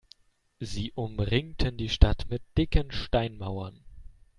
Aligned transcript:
Sie 0.59 0.91
umringten 0.93 1.77
die 1.77 1.89
Stadt 1.89 2.25
mit 2.27 2.41
dicken 2.57 2.91
Steinmauern. 2.91 3.85